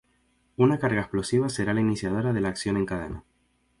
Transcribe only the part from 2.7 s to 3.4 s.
en cadena.